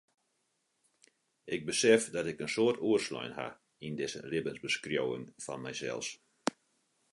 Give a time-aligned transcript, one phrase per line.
[1.43, 3.47] Ik besef dat ik in soad oerslein ha
[3.85, 6.07] yn dizze libbensbeskriuwing fan mysels.